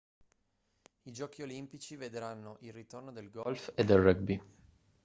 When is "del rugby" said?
3.83-4.41